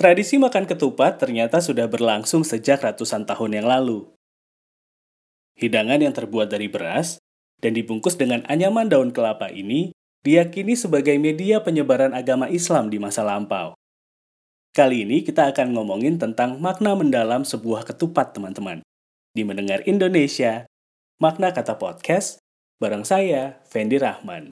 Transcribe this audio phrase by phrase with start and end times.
[0.00, 4.08] Tradisi makan ketupat ternyata sudah berlangsung sejak ratusan tahun yang lalu.
[5.60, 7.20] Hidangan yang terbuat dari beras
[7.60, 9.92] dan dibungkus dengan anyaman daun kelapa ini
[10.24, 13.76] diyakini sebagai media penyebaran agama Islam di masa lampau.
[14.72, 18.80] Kali ini kita akan ngomongin tentang makna mendalam sebuah ketupat, teman-teman.
[19.36, 20.64] Di Mendengar Indonesia,
[21.20, 22.40] Makna Kata Podcast,
[22.80, 24.48] bareng saya, Fendi Rahman.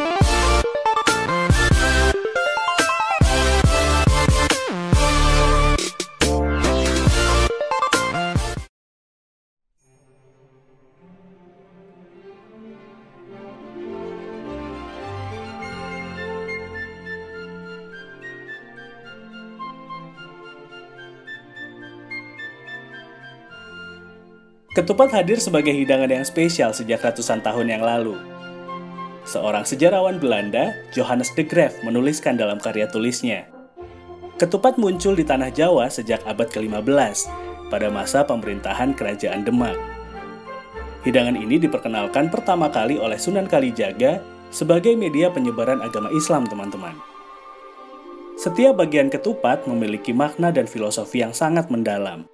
[24.78, 28.14] Ketupat hadir sebagai hidangan yang spesial sejak ratusan tahun yang lalu.
[29.26, 33.50] Seorang sejarawan Belanda, Johannes de Graaf, menuliskan dalam karya tulisnya,
[34.38, 37.26] Ketupat muncul di tanah Jawa sejak abad ke-15,
[37.74, 39.74] pada masa pemerintahan Kerajaan Demak.
[41.02, 44.22] Hidangan ini diperkenalkan pertama kali oleh Sunan Kalijaga
[44.54, 46.94] sebagai media penyebaran agama Islam, teman-teman.
[48.38, 52.30] Setiap bagian ketupat memiliki makna dan filosofi yang sangat mendalam.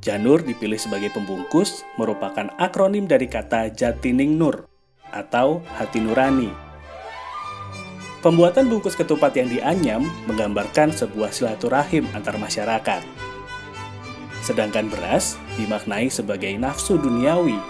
[0.00, 4.64] Janur dipilih sebagai pembungkus merupakan akronim dari kata Jatining Nur
[5.12, 6.48] atau hati nurani.
[8.24, 13.04] Pembuatan bungkus ketupat yang dianyam menggambarkan sebuah silaturahim antar masyarakat.
[14.40, 17.60] Sedangkan beras dimaknai sebagai nafsu duniawi.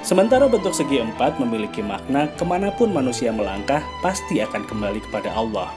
[0.00, 5.28] Sementara bentuk segi empat memiliki makna ke mana pun manusia melangkah pasti akan kembali kepada
[5.32, 5.68] Allah.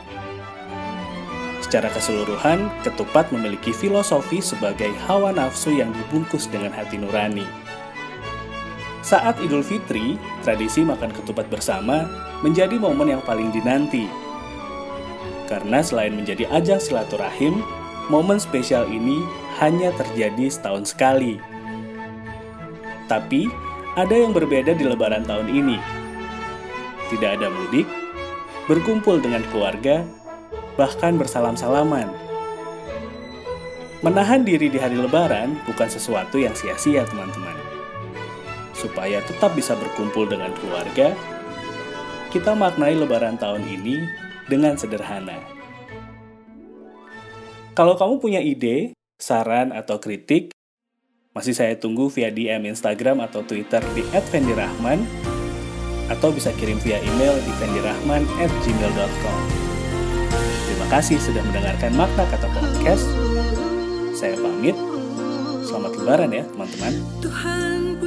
[1.69, 7.45] Secara keseluruhan, ketupat memiliki filosofi sebagai hawa nafsu yang dibungkus dengan hati nurani.
[9.05, 12.09] Saat Idul Fitri, tradisi makan ketupat bersama
[12.41, 14.09] menjadi momen yang paling dinanti.
[15.45, 17.61] Karena selain menjadi ajang silaturahim,
[18.09, 19.21] momen spesial ini
[19.61, 21.37] hanya terjadi setahun sekali.
[23.05, 23.45] Tapi,
[23.93, 25.77] ada yang berbeda di lebaran tahun ini.
[27.13, 27.85] Tidak ada mudik,
[28.65, 30.01] berkumpul dengan keluarga,
[30.79, 32.07] bahkan bersalam-salaman.
[33.99, 37.51] Menahan diri di hari lebaran bukan sesuatu yang sia-sia, teman-teman.
[38.71, 41.11] Supaya tetap bisa berkumpul dengan keluarga,
[42.31, 44.07] kita maknai lebaran tahun ini
[44.47, 45.35] dengan sederhana.
[47.75, 50.55] Kalau kamu punya ide, saran, atau kritik,
[51.35, 53.99] masih saya tunggu via DM Instagram atau Twitter di
[54.31, 55.03] @vendirahman
[56.07, 59.68] atau bisa kirim via email di vendirahman@gmail.com
[60.89, 63.05] kasih sudah mendengarkan Makna Kata Podcast.
[64.17, 64.73] Saya pamit.
[65.61, 66.93] Selamat lebaran ya, teman-teman.
[67.21, 68.01] Tuhan